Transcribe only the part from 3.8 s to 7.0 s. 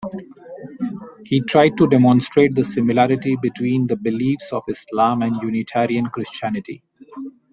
the beliefs of Islam and Unitarian Christianity.